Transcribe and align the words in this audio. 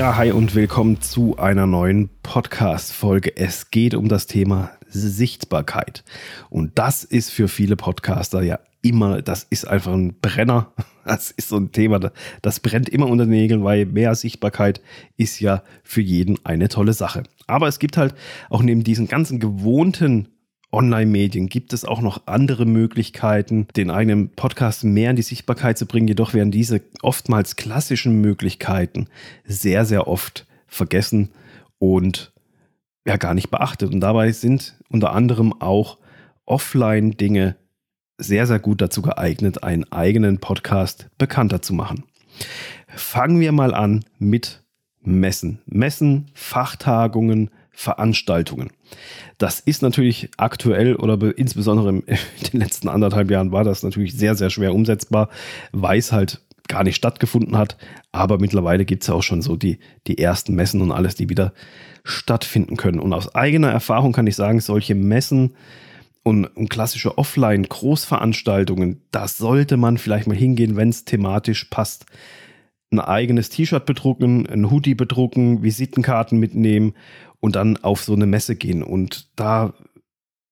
Ja, 0.00 0.16
hi 0.16 0.32
und 0.32 0.54
willkommen 0.54 1.02
zu 1.02 1.36
einer 1.36 1.66
neuen 1.66 2.08
Podcast-Folge. 2.22 3.36
Es 3.36 3.70
geht 3.70 3.92
um 3.92 4.08
das 4.08 4.26
Thema 4.26 4.70
Sichtbarkeit. 4.88 6.04
Und 6.48 6.78
das 6.78 7.04
ist 7.04 7.30
für 7.30 7.48
viele 7.48 7.76
Podcaster 7.76 8.40
ja 8.40 8.60
immer, 8.80 9.20
das 9.20 9.44
ist 9.50 9.68
einfach 9.68 9.92
ein 9.92 10.16
Brenner. 10.22 10.72
Das 11.04 11.30
ist 11.30 11.48
so 11.48 11.56
ein 11.56 11.72
Thema, 11.72 11.98
das 12.40 12.60
brennt 12.60 12.88
immer 12.88 13.08
unter 13.08 13.24
den 13.24 13.30
Nägeln, 13.30 13.64
weil 13.64 13.84
mehr 13.84 14.14
Sichtbarkeit 14.14 14.80
ist 15.16 15.40
ja 15.40 15.62
für 15.82 16.02
jeden 16.02 16.38
eine 16.44 16.68
tolle 16.68 16.92
Sache. 16.92 17.24
Aber 17.46 17.68
es 17.68 17.78
gibt 17.78 17.96
halt 17.96 18.14
auch 18.48 18.62
neben 18.62 18.84
diesen 18.84 19.08
ganzen 19.08 19.40
gewohnten 19.40 20.28
Online-Medien 20.72 21.48
gibt 21.48 21.72
es 21.72 21.84
auch 21.84 22.00
noch 22.00 22.26
andere 22.26 22.64
Möglichkeiten, 22.64 23.66
den 23.76 23.90
eigenen 23.90 24.30
Podcast 24.30 24.84
mehr 24.84 25.10
in 25.10 25.16
die 25.16 25.22
Sichtbarkeit 25.22 25.76
zu 25.76 25.86
bringen. 25.86 26.08
Jedoch 26.08 26.32
werden 26.32 26.52
diese 26.52 26.80
oftmals 27.02 27.56
klassischen 27.56 28.20
Möglichkeiten 28.20 29.08
sehr, 29.44 29.84
sehr 29.84 30.06
oft 30.06 30.46
vergessen 30.66 31.30
und 31.78 32.32
ja 33.04 33.16
gar 33.16 33.34
nicht 33.34 33.50
beachtet. 33.50 33.92
Und 33.92 34.00
dabei 34.00 34.30
sind 34.32 34.76
unter 34.88 35.12
anderem 35.12 35.52
auch 35.60 35.98
Offline-Dinge 36.46 37.56
sehr, 38.18 38.46
sehr 38.46 38.58
gut 38.58 38.80
dazu 38.80 39.02
geeignet, 39.02 39.64
einen 39.64 39.90
eigenen 39.90 40.38
Podcast 40.38 41.08
bekannter 41.18 41.62
zu 41.62 41.72
machen. 41.72 42.04
Fangen 42.88 43.40
wir 43.40 43.52
mal 43.52 43.74
an 43.74 44.04
mit 44.18 44.62
Messen. 45.02 45.60
Messen, 45.66 46.30
Fachtagungen, 46.34 47.50
Veranstaltungen. 47.80 48.68
Das 49.38 49.58
ist 49.58 49.80
natürlich 49.80 50.28
aktuell 50.36 50.96
oder 50.96 51.36
insbesondere 51.38 51.88
in 52.06 52.18
den 52.52 52.60
letzten 52.60 52.90
anderthalb 52.90 53.30
Jahren 53.30 53.52
war 53.52 53.64
das 53.64 53.82
natürlich 53.82 54.12
sehr, 54.12 54.34
sehr 54.34 54.50
schwer 54.50 54.74
umsetzbar, 54.74 55.30
weil 55.72 55.98
es 55.98 56.12
halt 56.12 56.42
gar 56.68 56.84
nicht 56.84 56.96
stattgefunden 56.96 57.56
hat. 57.56 57.78
Aber 58.12 58.38
mittlerweile 58.38 58.84
gibt 58.84 59.02
es 59.02 59.08
ja 59.08 59.14
auch 59.14 59.22
schon 59.22 59.40
so 59.40 59.56
die, 59.56 59.78
die 60.06 60.18
ersten 60.18 60.54
Messen 60.54 60.82
und 60.82 60.92
alles, 60.92 61.14
die 61.14 61.30
wieder 61.30 61.54
stattfinden 62.04 62.76
können. 62.76 63.00
Und 63.00 63.14
aus 63.14 63.34
eigener 63.34 63.70
Erfahrung 63.70 64.12
kann 64.12 64.26
ich 64.26 64.36
sagen, 64.36 64.60
solche 64.60 64.94
Messen 64.94 65.54
und, 66.22 66.44
und 66.44 66.68
klassische 66.68 67.16
Offline-Großveranstaltungen, 67.16 69.00
da 69.10 69.26
sollte 69.26 69.78
man 69.78 69.96
vielleicht 69.96 70.26
mal 70.26 70.36
hingehen, 70.36 70.76
wenn 70.76 70.90
es 70.90 71.06
thematisch 71.06 71.64
passt. 71.64 72.04
Ein 72.90 73.00
eigenes 73.00 73.50
T-Shirt 73.50 73.86
bedrucken, 73.86 74.46
ein 74.48 74.70
Hoodie 74.70 74.94
bedrucken, 74.94 75.62
Visitenkarten 75.62 76.38
mitnehmen 76.38 76.94
und 77.38 77.56
dann 77.56 77.76
auf 77.78 78.02
so 78.02 78.14
eine 78.14 78.26
Messe 78.26 78.56
gehen 78.56 78.82
und 78.82 79.28
da 79.36 79.74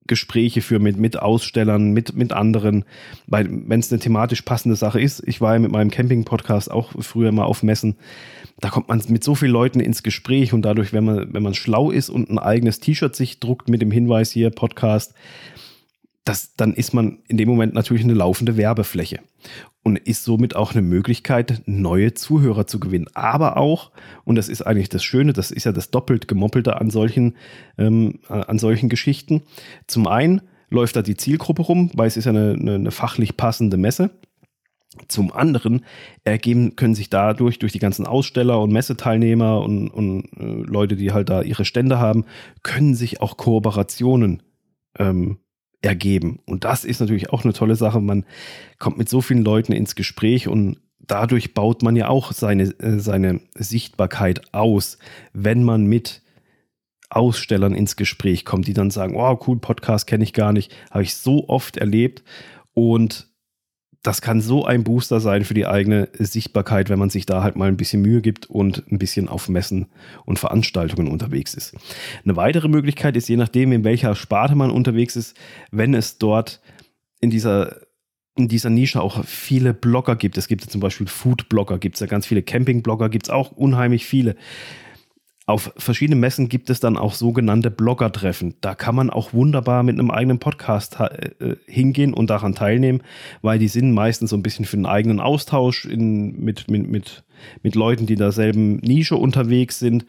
Gespräche 0.08 0.62
führen 0.62 0.82
mit, 0.82 0.96
mit 0.96 1.20
Ausstellern, 1.20 1.92
mit, 1.92 2.16
mit 2.16 2.32
anderen, 2.32 2.84
weil 3.26 3.48
wenn 3.68 3.78
es 3.78 3.92
eine 3.92 4.00
thematisch 4.00 4.42
passende 4.42 4.74
Sache 4.74 5.00
ist, 5.00 5.22
ich 5.26 5.40
war 5.40 5.52
ja 5.52 5.60
mit 5.60 5.70
meinem 5.70 5.90
Camping-Podcast 5.90 6.70
auch 6.70 6.92
früher 6.98 7.30
mal 7.30 7.44
auf 7.44 7.62
Messen, 7.62 7.96
da 8.58 8.70
kommt 8.70 8.88
man 8.88 9.00
mit 9.08 9.22
so 9.22 9.36
vielen 9.36 9.52
Leuten 9.52 9.78
ins 9.78 10.02
Gespräch 10.02 10.52
und 10.52 10.62
dadurch, 10.62 10.92
wenn 10.92 11.04
man, 11.04 11.32
wenn 11.32 11.42
man 11.42 11.54
schlau 11.54 11.90
ist 11.92 12.08
und 12.08 12.28
ein 12.30 12.38
eigenes 12.38 12.80
T-Shirt 12.80 13.14
sich 13.14 13.38
druckt 13.38 13.68
mit 13.68 13.80
dem 13.82 13.92
Hinweis 13.92 14.32
hier, 14.32 14.50
Podcast, 14.50 15.14
das, 16.28 16.54
dann 16.56 16.74
ist 16.74 16.92
man 16.92 17.20
in 17.26 17.38
dem 17.38 17.48
Moment 17.48 17.72
natürlich 17.72 18.04
eine 18.04 18.12
laufende 18.12 18.58
Werbefläche 18.58 19.20
und 19.82 19.98
ist 19.98 20.24
somit 20.24 20.54
auch 20.54 20.72
eine 20.72 20.82
Möglichkeit, 20.82 21.62
neue 21.64 22.12
Zuhörer 22.12 22.66
zu 22.66 22.78
gewinnen. 22.78 23.06
Aber 23.14 23.56
auch, 23.56 23.92
und 24.24 24.34
das 24.34 24.50
ist 24.50 24.60
eigentlich 24.60 24.90
das 24.90 25.02
Schöne, 25.02 25.32
das 25.32 25.50
ist 25.50 25.64
ja 25.64 25.72
das 25.72 25.90
doppelt 25.90 26.28
gemoppelte 26.28 26.78
an 26.78 26.90
solchen, 26.90 27.36
ähm, 27.78 28.20
an 28.28 28.58
solchen 28.58 28.90
Geschichten. 28.90 29.42
Zum 29.86 30.06
einen 30.06 30.42
läuft 30.68 30.96
da 30.96 31.02
die 31.02 31.16
Zielgruppe 31.16 31.62
rum, 31.62 31.90
weil 31.94 32.08
es 32.08 32.18
ist 32.18 32.26
ja 32.26 32.32
eine, 32.32 32.52
eine, 32.52 32.74
eine 32.74 32.90
fachlich 32.90 33.38
passende 33.38 33.78
Messe. 33.78 34.10
Zum 35.06 35.32
anderen 35.32 35.84
ergeben, 36.24 36.76
können 36.76 36.94
sich 36.94 37.08
dadurch, 37.08 37.58
durch 37.58 37.72
die 37.72 37.78
ganzen 37.78 38.06
Aussteller 38.06 38.60
und 38.60 38.72
Messeteilnehmer 38.72 39.62
und, 39.62 39.88
und 39.88 40.24
äh, 40.36 40.44
Leute, 40.44 40.96
die 40.96 41.12
halt 41.12 41.30
da 41.30 41.40
ihre 41.40 41.64
Stände 41.64 41.98
haben, 41.98 42.26
können 42.62 42.94
sich 42.94 43.22
auch 43.22 43.38
Kooperationen 43.38 44.42
ähm, 44.98 45.38
ergeben. 45.82 46.40
Und 46.46 46.64
das 46.64 46.84
ist 46.84 47.00
natürlich 47.00 47.30
auch 47.30 47.44
eine 47.44 47.52
tolle 47.52 47.76
Sache. 47.76 48.00
Man 48.00 48.24
kommt 48.78 48.98
mit 48.98 49.08
so 49.08 49.20
vielen 49.20 49.44
Leuten 49.44 49.72
ins 49.72 49.94
Gespräch 49.94 50.48
und 50.48 50.78
dadurch 50.98 51.54
baut 51.54 51.82
man 51.82 51.96
ja 51.96 52.08
auch 52.08 52.32
seine, 52.32 52.64
äh, 52.80 52.98
seine 52.98 53.40
Sichtbarkeit 53.54 54.52
aus, 54.52 54.98
wenn 55.32 55.62
man 55.62 55.86
mit 55.86 56.22
Ausstellern 57.10 57.74
ins 57.74 57.96
Gespräch 57.96 58.44
kommt, 58.44 58.66
die 58.66 58.74
dann 58.74 58.90
sagen, 58.90 59.14
wow, 59.14 59.38
cool, 59.46 59.58
Podcast 59.58 60.06
kenne 60.06 60.24
ich 60.24 60.32
gar 60.32 60.52
nicht, 60.52 60.74
habe 60.90 61.04
ich 61.04 61.14
so 61.14 61.48
oft 61.48 61.78
erlebt 61.78 62.22
und 62.74 63.28
das 64.02 64.20
kann 64.20 64.40
so 64.40 64.64
ein 64.64 64.84
Booster 64.84 65.20
sein 65.20 65.44
für 65.44 65.54
die 65.54 65.66
eigene 65.66 66.08
Sichtbarkeit, 66.12 66.88
wenn 66.88 66.98
man 66.98 67.10
sich 67.10 67.26
da 67.26 67.42
halt 67.42 67.56
mal 67.56 67.68
ein 67.68 67.76
bisschen 67.76 68.00
Mühe 68.02 68.22
gibt 68.22 68.46
und 68.46 68.84
ein 68.90 68.98
bisschen 68.98 69.28
auf 69.28 69.48
Messen 69.48 69.86
und 70.24 70.38
Veranstaltungen 70.38 71.08
unterwegs 71.08 71.54
ist. 71.54 71.74
Eine 72.24 72.36
weitere 72.36 72.68
Möglichkeit 72.68 73.16
ist, 73.16 73.28
je 73.28 73.36
nachdem, 73.36 73.72
in 73.72 73.84
welcher 73.84 74.14
Sparte 74.14 74.54
man 74.54 74.70
unterwegs 74.70 75.16
ist, 75.16 75.36
wenn 75.72 75.94
es 75.94 76.18
dort 76.18 76.60
in 77.20 77.30
dieser 77.30 77.76
in 78.36 78.46
dieser 78.46 78.70
Nische 78.70 79.02
auch 79.02 79.24
viele 79.24 79.74
Blogger 79.74 80.14
gibt. 80.14 80.38
Es 80.38 80.46
gibt 80.46 80.62
ja 80.62 80.70
zum 80.70 80.80
Beispiel 80.80 81.08
Food-Blogger, 81.08 81.78
gibt 81.78 81.96
es 81.96 82.00
ja 82.00 82.06
ganz 82.06 82.24
viele 82.24 82.42
Camping-Blogger, 82.42 83.08
gibt 83.08 83.26
es 83.26 83.30
auch 83.30 83.50
unheimlich 83.50 84.06
viele. 84.06 84.36
Auf 85.48 85.72
verschiedenen 85.78 86.20
Messen 86.20 86.50
gibt 86.50 86.68
es 86.68 86.78
dann 86.78 86.98
auch 86.98 87.14
sogenannte 87.14 87.70
Blogger-Treffen. 87.70 88.56
Da 88.60 88.74
kann 88.74 88.94
man 88.94 89.08
auch 89.08 89.32
wunderbar 89.32 89.82
mit 89.82 89.98
einem 89.98 90.10
eigenen 90.10 90.40
Podcast 90.40 91.00
äh, 91.00 91.56
hingehen 91.64 92.12
und 92.12 92.28
daran 92.28 92.54
teilnehmen, 92.54 93.00
weil 93.40 93.58
die 93.58 93.68
sind 93.68 93.92
meistens 93.92 94.28
so 94.28 94.36
ein 94.36 94.42
bisschen 94.42 94.66
für 94.66 94.76
einen 94.76 94.84
eigenen 94.84 95.20
Austausch 95.20 95.86
in, 95.86 96.38
mit, 96.38 96.70
mit, 96.70 96.90
mit, 96.90 97.24
mit 97.62 97.74
Leuten, 97.74 98.04
die 98.04 98.12
in 98.12 98.18
derselben 98.18 98.76
Nische 98.80 99.16
unterwegs 99.16 99.78
sind. 99.78 100.04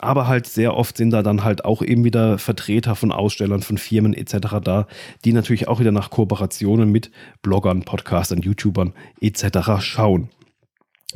Aber 0.00 0.26
halt 0.26 0.48
sehr 0.48 0.76
oft 0.76 0.96
sind 0.96 1.12
da 1.12 1.22
dann 1.22 1.44
halt 1.44 1.64
auch 1.64 1.82
eben 1.82 2.02
wieder 2.02 2.38
Vertreter 2.38 2.96
von 2.96 3.12
Ausstellern, 3.12 3.62
von 3.62 3.78
Firmen 3.78 4.12
etc. 4.12 4.56
da, 4.60 4.88
die 5.24 5.32
natürlich 5.32 5.68
auch 5.68 5.78
wieder 5.78 5.92
nach 5.92 6.10
Kooperationen 6.10 6.90
mit 6.90 7.12
Bloggern, 7.42 7.84
Podcastern, 7.84 8.40
YouTubern 8.40 8.92
etc. 9.20 9.78
schauen. 9.78 10.30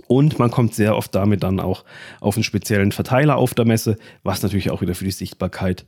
Und 0.06 0.38
man 0.38 0.50
kommt 0.50 0.74
sehr 0.74 0.96
oft 0.96 1.14
damit 1.14 1.42
dann 1.42 1.60
auch 1.60 1.84
auf 2.20 2.36
einen 2.36 2.44
speziellen 2.44 2.92
Verteiler 2.92 3.36
auf 3.36 3.54
der 3.54 3.64
Messe, 3.64 3.96
was 4.22 4.42
natürlich 4.42 4.70
auch 4.70 4.80
wieder 4.80 4.94
für 4.94 5.04
die 5.04 5.10
Sichtbarkeit 5.10 5.86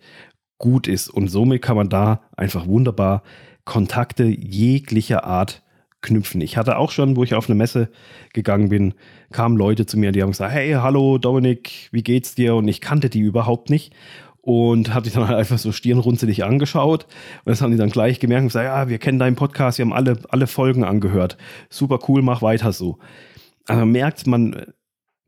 gut 0.59 0.87
ist. 0.89 1.09
Und 1.09 1.29
somit 1.29 1.63
kann 1.63 1.77
man 1.77 1.89
da 1.89 2.21
einfach 2.37 2.67
wunderbar 2.67 3.23
Kontakte 3.65 4.25
jeglicher 4.25 5.25
Art 5.25 5.63
knüpfen. 6.03 6.41
Ich 6.41 6.57
hatte 6.57 6.79
auch 6.79 6.93
schon, 6.93 7.17
wo 7.17 7.25
ich 7.25 7.35
auf 7.35 7.49
eine 7.49 7.57
Messe 7.57 7.91
gegangen 8.33 8.69
bin, 8.69 8.95
kamen 9.33 9.57
Leute 9.57 9.87
zu 9.87 9.99
mir, 9.99 10.13
die 10.13 10.23
haben 10.23 10.31
gesagt, 10.31 10.53
hey, 10.53 10.73
hallo 10.75 11.19
Dominik, 11.19 11.89
wie 11.91 12.03
geht's 12.03 12.35
dir? 12.35 12.55
Und 12.55 12.69
ich 12.69 12.81
kannte 12.81 13.11
die 13.11 13.21
überhaupt 13.21 13.71
nicht 13.71 13.93
und 14.41 14.95
habe 14.95 15.09
die 15.09 15.15
dann 15.15 15.27
halt 15.27 15.37
einfach 15.37 15.59
so 15.59 15.73
stirnrunzelig 15.73 16.45
angeschaut. 16.45 17.05
Und 17.45 17.51
das 17.51 17.61
haben 17.61 17.73
die 17.73 17.77
dann 17.77 17.91
gleich 17.91 18.21
gemerkt 18.21 18.43
und 18.43 18.49
gesagt, 18.49 18.67
ja, 18.67 18.89
wir 18.89 18.99
kennen 18.99 19.19
deinen 19.19 19.35
Podcast, 19.35 19.79
wir 19.79 19.85
haben 19.85 19.93
alle, 19.93 20.19
alle 20.29 20.47
Folgen 20.47 20.85
angehört. 20.85 21.37
Super 21.71 21.99
cool, 22.09 22.23
mach 22.23 22.41
weiter 22.41 22.73
so 22.73 22.99
also 23.67 23.85
merkt 23.85 24.27
man, 24.27 24.73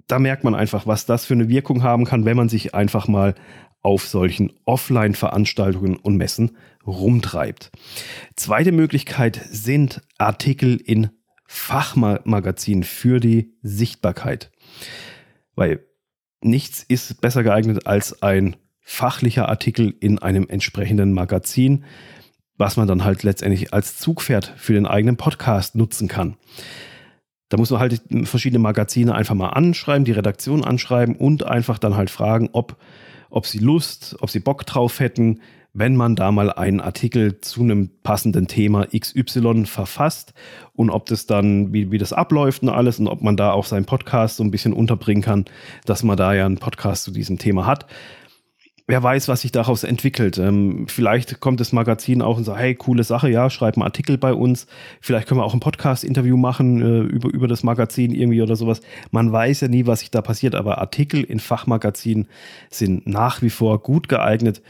da 0.07 0.19
merkt 0.19 0.45
man 0.45 0.55
einfach, 0.55 0.87
was 0.87 1.07
das 1.07 1.27
für 1.27 1.35
eine 1.35 1.49
Wirkung 1.49 1.83
haben 1.83 2.05
kann, 2.05 2.25
wenn 2.25 2.37
man 2.37 2.49
sich 2.49 2.75
einfach 2.75 3.09
mal 3.09 3.35
auf 3.83 4.07
solchen 4.07 4.53
Offline-Veranstaltungen 4.65 5.97
und 5.97 6.17
Messen 6.17 6.57
rumtreibt. 6.87 7.71
Zweite 8.35 8.73
Möglichkeit 8.73 9.41
sind 9.51 10.03
Artikel 10.19 10.77
in 10.77 11.11
Fachmagazinen 11.47 12.83
für 12.83 13.21
die 13.21 13.55
Sichtbarkeit. 13.63 14.51
Weil 15.55 15.81
nichts 16.41 16.83
ist 16.83 17.21
besser 17.21 17.43
geeignet 17.43 17.87
als 17.87 18.23
ein 18.23 18.57
fachlicher 18.81 19.49
Artikel 19.49 19.95
in 20.01 20.19
einem 20.19 20.49
entsprechenden 20.49 21.13
Magazin, 21.13 21.85
was 22.57 22.77
man 22.77 22.89
dann 22.89 23.05
halt 23.05 23.23
letztendlich 23.23 23.73
als 23.73 23.99
Zugpferd 23.99 24.53
für 24.57 24.73
den 24.73 24.87
eigenen 24.87 25.17
Podcast 25.17 25.75
nutzen 25.75 26.09
kann. 26.09 26.37
Da 27.49 27.57
muss 27.57 27.71
man 27.71 27.81
halt 27.81 28.03
verschiedene 28.25 28.59
Magazine 28.59 29.15
einfach 29.15 29.35
mal 29.35 29.51
anschreiben, 29.51 30.05
die 30.05 30.13
Redaktion 30.13 30.65
anschreiben 30.65 31.17
und 31.17 31.45
einfach 31.45 31.79
dann 31.79 31.97
halt 31.97 32.11
fragen, 32.11 32.51
ob, 32.53 32.77
ob 33.31 33.47
sie 33.47 33.59
Lust, 33.59 34.17
ob 34.21 34.31
sie 34.31 34.41
Bock 34.41 34.67
drauf 34.67 35.01
hätten, 35.01 35.41
wenn 35.73 35.97
man 35.97 36.17
da 36.17 36.33
mal 36.33 36.51
einen 36.51 36.81
Artikel 36.81 37.41
zu 37.41 37.63
einem 37.63 37.91
passenden 38.03 38.49
Thema 38.49 38.87
XY 38.87 39.67
verfasst 39.67 40.35
und 40.73 40.91
ob 40.91 41.07
das 41.07 41.27
dann, 41.27 41.73
wie, 41.73 41.91
wie 41.91 41.99
das 41.99 42.13
abläuft 42.13 42.63
und 42.63 42.71
alles 42.71 42.99
und 42.99 43.07
ob 43.07 43.23
man 43.23 43.37
da 43.37 43.53
auch 43.53 43.65
seinen 43.65 43.85
Podcast 43.85 44.37
so 44.37 44.45
ein 44.45 44.51
bisschen 44.51 44.73
unterbringen 44.73 45.23
kann, 45.23 45.45
dass 45.85 46.03
man 46.03 46.17
da 46.17 46.35
ja 46.35 46.47
einen 46.47 46.59
Podcast 46.59 47.05
zu 47.05 47.11
diesem 47.11 47.39
Thema 47.39 47.67
hat 47.67 47.87
wer 48.89 49.03
weiß, 49.03 49.29
was 49.29 49.43
sich 49.43 49.53
daraus 49.53 49.85
entwickelt. 49.85 50.39
Ähm, 50.39 50.87
vielleicht 50.89 51.41
kommt 51.41 51.61
das 51.61 51.73
Magazin 51.73 52.23
auch 52.23 52.39
und 52.39 52.45
sagt, 52.45 52.59
hey, 52.59 52.75
coole 52.75 53.05
Sache, 53.05 53.31
ja, 53.31 53.51
schreib 53.51 53.77
einen 53.77 53.85
Artikel 53.85 54.17
bei 54.17 54.33
uns. 54.33 54.67
Vielleicht 55.01 55.29
können 55.29 55.39
wir 55.39 55.45
auch 55.45 55.55
ein 55.55 55.61
Podcast-Interview 55.61 56.37
machen 56.37 56.81
äh, 56.81 57.01
über, 57.01 57.29
über 57.29 57.47
das 57.47 57.63
Magazin 57.63 58.13
irgendwie 58.13 58.43
oder 58.43 58.57
sowas. 58.57 58.81
Man 59.11 59.31
weiß 59.31 59.61
ja 59.61 59.69
nie, 59.69 59.87
was 59.87 60.01
sich 60.01 60.11
da 60.11 60.23
passiert, 60.23 60.55
aber 60.55 60.79
Artikel 60.79 61.23
in 61.23 61.39
Fachmagazinen 61.39 62.29
sind 62.71 63.07
nach 63.07 63.43
wie 63.43 63.51
vor 63.51 63.83
gut 63.83 64.09
geeignet, 64.09 64.63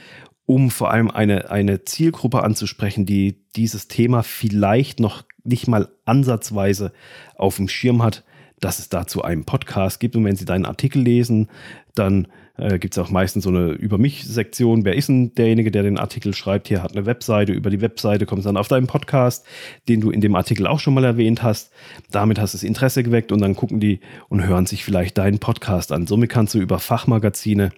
um 0.46 0.70
vor 0.70 0.90
allem 0.90 1.10
eine, 1.10 1.50
eine 1.50 1.84
Zielgruppe 1.84 2.42
anzusprechen, 2.42 3.06
die 3.06 3.36
dieses 3.54 3.86
Thema 3.86 4.24
vielleicht 4.24 4.98
noch 4.98 5.22
nicht 5.44 5.68
mal 5.68 5.88
ansatzweise 6.04 6.92
auf 7.36 7.56
dem 7.56 7.68
Schirm 7.68 8.02
hat, 8.02 8.24
dass 8.60 8.78
es 8.78 8.88
dazu 8.88 9.22
einen 9.22 9.44
Podcast 9.44 10.00
gibt. 10.00 10.16
Und 10.16 10.24
wenn 10.24 10.36
sie 10.36 10.44
deinen 10.44 10.66
Artikel 10.66 11.02
lesen, 11.02 11.48
dann 11.94 12.28
äh, 12.56 12.78
gibt 12.78 12.94
es 12.94 12.98
auch 12.98 13.10
meistens 13.10 13.44
so 13.44 13.50
eine 13.50 13.70
Über 13.70 13.98
mich-Sektion. 13.98 14.84
Wer 14.84 14.96
ist 14.96 15.08
denn 15.08 15.34
derjenige, 15.34 15.70
der 15.70 15.84
den 15.84 15.98
Artikel 15.98 16.34
schreibt? 16.34 16.68
Hier 16.68 16.82
hat 16.82 16.92
eine 16.92 17.06
Webseite. 17.06 17.52
Über 17.52 17.70
die 17.70 17.80
Webseite 17.80 18.26
kommst 18.26 18.44
du 18.44 18.48
dann 18.48 18.56
auf 18.56 18.68
deinen 18.68 18.86
Podcast, 18.86 19.46
den 19.88 20.00
du 20.00 20.10
in 20.10 20.20
dem 20.20 20.34
Artikel 20.34 20.66
auch 20.66 20.80
schon 20.80 20.94
mal 20.94 21.04
erwähnt 21.04 21.42
hast. 21.42 21.70
Damit 22.10 22.38
hast 22.38 22.54
du 22.54 22.56
das 22.56 22.64
Interesse 22.64 23.02
geweckt 23.02 23.32
und 23.32 23.40
dann 23.40 23.54
gucken 23.54 23.80
die 23.80 24.00
und 24.28 24.44
hören 24.44 24.66
sich 24.66 24.84
vielleicht 24.84 25.18
deinen 25.18 25.38
Podcast 25.38 25.92
an. 25.92 26.06
Somit 26.06 26.30
kannst 26.30 26.54
du 26.54 26.58
über 26.58 26.78
Fachmagazine 26.78 27.70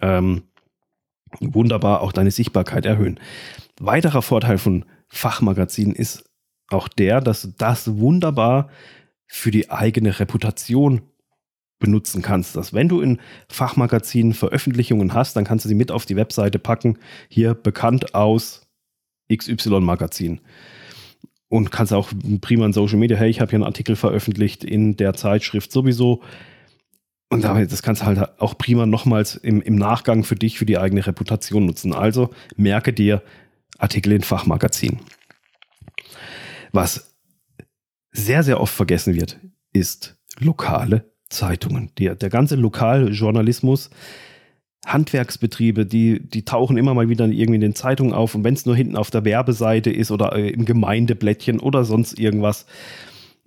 ähm, 0.00 0.42
wunderbar 1.40 2.00
auch 2.00 2.12
deine 2.12 2.30
Sichtbarkeit 2.30 2.86
erhöhen. 2.86 3.20
Weiterer 3.80 4.22
Vorteil 4.22 4.58
von 4.58 4.84
Fachmagazinen 5.08 5.94
ist 5.94 6.24
auch 6.70 6.88
der, 6.88 7.20
dass 7.20 7.42
du 7.42 7.48
das 7.56 7.98
wunderbar 7.98 8.68
für 9.34 9.50
die 9.50 9.68
eigene 9.68 10.20
Reputation 10.20 11.02
benutzen 11.80 12.22
kannst. 12.22 12.54
Dass 12.54 12.72
wenn 12.72 12.88
du 12.88 13.00
in 13.00 13.18
Fachmagazinen 13.48 14.32
Veröffentlichungen 14.32 15.12
hast, 15.12 15.34
dann 15.34 15.44
kannst 15.44 15.64
du 15.64 15.68
sie 15.68 15.74
mit 15.74 15.90
auf 15.90 16.06
die 16.06 16.14
Webseite 16.14 16.60
packen. 16.60 16.98
Hier 17.28 17.54
bekannt 17.54 18.14
aus 18.14 18.68
XY 19.30 19.80
Magazin. 19.80 20.40
Und 21.48 21.72
kannst 21.72 21.92
auch 21.92 22.10
prima 22.40 22.64
in 22.64 22.72
Social 22.72 22.96
Media, 22.96 23.16
hey, 23.16 23.28
ich 23.28 23.40
habe 23.40 23.50
hier 23.50 23.56
einen 23.56 23.64
Artikel 23.64 23.96
veröffentlicht 23.96 24.62
in 24.62 24.96
der 24.96 25.14
Zeitschrift 25.14 25.72
sowieso. 25.72 26.22
Und 27.28 27.42
damit, 27.42 27.72
das 27.72 27.82
kannst 27.82 28.02
du 28.02 28.06
halt 28.06 28.40
auch 28.40 28.56
prima 28.56 28.86
nochmals 28.86 29.34
im, 29.34 29.60
im 29.60 29.74
Nachgang 29.74 30.22
für 30.22 30.36
dich, 30.36 30.58
für 30.58 30.66
die 30.66 30.78
eigene 30.78 31.04
Reputation 31.04 31.66
nutzen. 31.66 31.92
Also 31.92 32.30
merke 32.56 32.92
dir 32.92 33.20
Artikel 33.78 34.12
in 34.12 34.22
Fachmagazinen. 34.22 35.00
Was 36.70 37.13
sehr, 38.14 38.42
sehr 38.42 38.60
oft 38.60 38.72
vergessen 38.72 39.14
wird, 39.14 39.38
ist 39.72 40.16
lokale 40.38 41.10
Zeitungen. 41.28 41.90
Die, 41.98 42.14
der 42.14 42.30
ganze 42.30 42.54
Lokaljournalismus, 42.54 43.90
Handwerksbetriebe, 44.86 45.84
die, 45.84 46.20
die 46.20 46.44
tauchen 46.44 46.76
immer 46.76 46.94
mal 46.94 47.08
wieder 47.08 47.26
irgendwie 47.26 47.56
in 47.56 47.60
den 47.60 47.74
Zeitungen 47.74 48.14
auf. 48.14 48.34
Und 48.34 48.44
wenn 48.44 48.54
es 48.54 48.66
nur 48.66 48.76
hinten 48.76 48.96
auf 48.96 49.10
der 49.10 49.24
Werbeseite 49.24 49.90
ist 49.90 50.10
oder 50.10 50.34
äh, 50.34 50.50
im 50.50 50.64
Gemeindeblättchen 50.64 51.58
oder 51.58 51.84
sonst 51.84 52.18
irgendwas. 52.18 52.66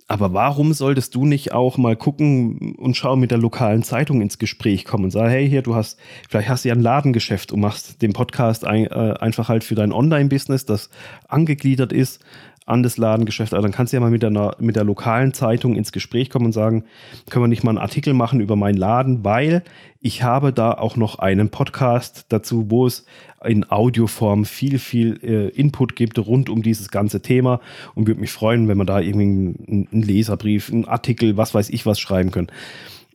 Aber 0.10 0.34
warum 0.34 0.74
solltest 0.74 1.16
du 1.16 1.26
nicht 1.26 1.52
auch 1.52 1.78
mal 1.78 1.98
gucken 1.98 2.76
und 2.78 2.96
schauen 2.96 3.20
mit 3.20 3.32
der 3.32 3.38
lokalen 3.38 3.84
Zeitung 3.84 4.22
ins 4.22 4.38
Gespräch 4.38 4.86
kommen 4.86 5.06
und 5.06 5.12
sagen, 5.12 5.30
hey, 5.30 5.50
hier, 5.50 5.62
du 5.62 5.76
hast, 5.76 6.00
vielleicht 6.30 6.48
hast 6.48 6.64
du 6.64 6.70
ja 6.70 6.76
ein 6.76 6.82
Ladengeschäft 6.82 7.52
und 7.52 7.60
machst 7.60 8.02
den 8.02 8.14
Podcast 8.14 8.66
ein, 8.66 8.86
äh, 8.86 9.16
einfach 9.20 9.50
halt 9.50 9.66
für 9.66 9.76
dein 9.76 9.92
Online-Business, 9.92 10.66
das 10.66 10.90
angegliedert 11.28 11.92
ist 11.92 12.24
an 12.68 12.84
das 12.84 12.98
Ladengeschäft. 12.98 13.54
Also 13.54 13.64
dann 13.64 13.72
kannst 13.72 13.94
du 13.94 13.98
ja 13.98 14.02
mal 14.02 14.12
mit 14.12 14.22
der, 14.22 14.56
mit 14.60 14.76
der 14.76 14.84
lokalen 14.84 15.34
Zeitung 15.34 15.76
ins 15.76 15.92
Gespräch 15.92 16.30
kommen 16.30 16.46
und 16.46 16.52
sagen, 16.52 16.84
können 17.30 17.44
wir 17.44 17.48
nicht 17.48 17.64
mal 17.64 17.72
einen 17.72 17.78
Artikel 17.80 18.14
machen 18.14 18.42
über 18.42 18.56
meinen 18.56 18.78
Laden, 18.78 19.24
weil 19.24 19.64
ich 20.02 20.22
habe 20.22 20.52
da 20.52 20.74
auch 20.74 20.98
noch 20.98 21.18
einen 21.18 21.50
Podcast 21.50 22.26
dazu, 22.30 22.70
wo 22.70 22.86
es 22.86 23.06
in 23.44 23.72
Audioform 23.72 24.44
viel, 24.44 24.80
viel 24.80 25.20
äh, 25.24 25.48
Input 25.50 25.96
gibt 25.96 26.20
rund 26.20 26.50
um 26.50 26.62
dieses 26.62 26.90
ganze 26.90 27.22
Thema 27.22 27.62
und 27.96 28.06
würde 28.06 28.20
mich 28.20 28.32
freuen, 28.32 28.68
wenn 28.68 28.78
wir 28.78 28.86
da 28.86 29.00
irgendwie 29.00 29.88
einen 29.92 30.02
Leserbrief, 30.04 30.72
einen 30.72 30.86
Artikel, 30.86 31.38
was 31.38 31.54
weiß 31.54 31.70
ich 31.70 31.86
was 31.86 32.00
schreiben 32.00 32.32
können. 32.32 32.48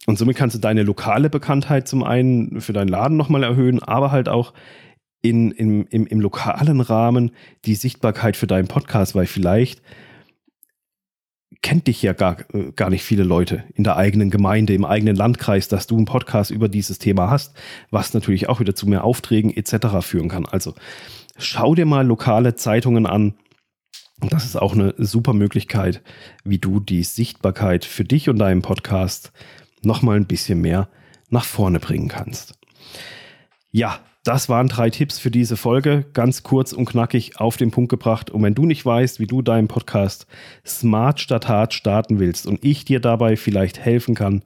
Und 0.07 0.19
somit 0.19 0.37
kannst 0.37 0.57
du 0.57 0.61
deine 0.61 0.83
lokale 0.83 1.29
Bekanntheit 1.29 1.87
zum 1.87 2.03
einen 2.03 2.61
für 2.63 2.73
deinen 2.73 2.89
Laden 2.89 3.19
nochmal 3.19 3.43
erhöhen, 3.43 3.83
aber 3.83 4.11
halt 4.11 4.29
auch 4.31 4.55
in, 5.23 5.53
in, 5.53 5.87
im, 5.87 6.07
im 6.07 6.21
lokalen 6.21 6.81
Rahmen 6.81 7.31
die 7.65 7.77
Sichtbarkeit 7.77 8.37
für 8.37 8.47
deinen 8.47 8.69
Podcast, 8.69 9.15
weil 9.15 9.27
vielleicht 9.27 9.81
kennt 11.63 11.87
dich 11.87 12.03
ja 12.03 12.13
gar, 12.13 12.39
äh, 12.55 12.73
gar 12.73 12.91
nicht 12.91 13.05
viele 13.05 13.23
Leute 13.23 13.65
in 13.75 13.85
der 13.85 13.97
eigenen 13.97 14.31
Gemeinde, 14.31 14.75
im 14.75 14.85
eigenen 14.85 15.17
Landkreis, 15.17 15.69
dass 15.69 15.87
du 15.87 15.97
einen 15.97 16.05
Podcast 16.05 16.51
über 16.51 16.69
dieses 16.69 16.99
Thema 16.99 17.31
hast, 17.31 17.55
was 17.91 18.15
natürlich 18.15 18.49
auch 18.49 18.61
wieder 18.61 18.75
zu 18.75 18.89
mehr 18.89 19.05
Aufträgen 19.05 19.57
etc. 19.57 20.01
führen 20.01 20.29
kann. 20.29 20.45
Also 20.45 20.75
schau 21.39 21.75
dir 21.75 21.87
mal 21.87 22.07
lokale 22.07 22.57
Zeitungen 22.57 23.07
an. 23.07 23.35
Das 24.31 24.45
ist 24.45 24.57
auch 24.57 24.75
eine 24.75 24.95
super 24.99 25.33
Möglichkeit, 25.33 26.03
wie 26.45 26.59
du 26.59 26.79
die 26.81 27.03
Sichtbarkeit 27.03 27.85
für 27.85 28.05
dich 28.05 28.29
und 28.29 28.39
deinen 28.39 28.63
Podcast 28.63 29.33
nochmal 29.83 30.17
ein 30.17 30.27
bisschen 30.27 30.61
mehr 30.61 30.89
nach 31.29 31.45
vorne 31.45 31.81
bringen 31.81 32.09
kannst. 32.09 32.55
Ja, 33.71 34.01
das 34.25 34.49
waren 34.49 34.69
drei 34.69 34.89
Tipps 34.91 35.19
für 35.19 35.31
diese 35.31 35.57
Folge, 35.57 36.05
ganz 36.13 36.43
kurz 36.43 36.73
und 36.73 36.85
knackig 36.85 37.41
auf 37.41 37.57
den 37.57 37.73
Punkt 37.73 37.91
gebracht. 37.91 38.31
Und 38.31 38.43
wenn 38.43 38.55
du 38.55 38.67
nicht 38.67 38.87
weißt, 38.87 39.19
wie 39.19 39.27
du 39.27 39.43
deinen 39.43 39.69
Podcast 39.69 40.27
smart 40.65 41.21
statt 41.21 41.49
hart 41.49 41.75
starten 41.75 42.21
willst 42.21 42.47
und 42.47 42.65
ich 42.65 42.85
dir 42.85 43.01
dabei 43.01 43.37
vielleicht 43.37 43.81
helfen 43.81 44.15
kann, 44.15 44.43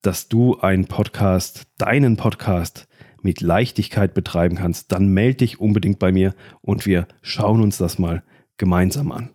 dass 0.00 0.28
du 0.28 0.58
einen 0.60 0.86
Podcast, 0.86 1.64
deinen 1.78 2.16
Podcast 2.16 2.88
mit 3.20 3.40
Leichtigkeit 3.40 4.14
betreiben 4.14 4.56
kannst, 4.56 4.92
dann 4.92 5.08
melde 5.08 5.38
dich 5.38 5.60
unbedingt 5.60 5.98
bei 5.98 6.12
mir 6.12 6.34
und 6.62 6.86
wir 6.86 7.06
schauen 7.22 7.60
uns 7.60 7.76
das 7.76 7.98
mal 7.98 8.22
gemeinsam 8.56 9.12
an. 9.12 9.30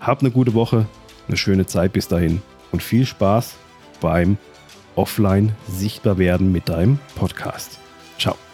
Hab 0.00 0.20
eine 0.20 0.30
gute 0.30 0.54
Woche, 0.54 0.86
eine 1.28 1.36
schöne 1.36 1.66
Zeit 1.66 1.92
bis 1.92 2.08
dahin 2.08 2.40
und 2.72 2.82
viel 2.82 3.04
Spaß 3.04 3.56
beim 4.00 4.38
Offline 4.94 5.52
sichtbar 5.68 6.18
werden 6.18 6.52
mit 6.52 6.68
deinem 6.68 6.98
Podcast. 7.14 7.78
Ciao. 8.18 8.45